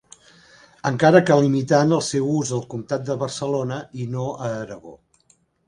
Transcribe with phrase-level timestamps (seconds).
[0.89, 4.99] Encara que limitant el seu ús al Comtat de Barcelona i no a Aragó.